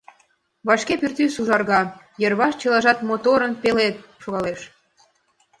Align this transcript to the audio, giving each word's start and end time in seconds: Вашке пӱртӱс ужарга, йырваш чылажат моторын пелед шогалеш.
Вашке 0.67 0.93
пӱртӱс 1.01 1.35
ужарга, 1.41 1.81
йырваш 2.21 2.53
чылажат 2.61 2.99
моторын 3.07 3.53
пелед 3.61 3.95
шогалеш. 4.21 4.61